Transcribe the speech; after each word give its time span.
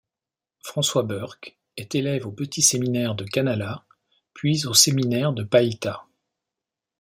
François 0.63 1.03
Burck 1.03 1.59
est 1.77 1.93
élève 1.93 2.25
au 2.25 2.31
petit 2.31 2.63
séminaire 2.63 3.13
de 3.13 3.23
Canala 3.23 3.85
puis 4.33 4.65
au 4.65 4.73
séminaire 4.73 5.31
de 5.31 5.43
Païta. 5.43 6.07